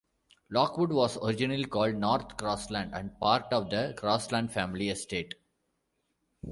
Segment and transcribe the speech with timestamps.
[0.49, 5.35] Lockwood was originally called "North Crosland" and part of the Crosland family estate.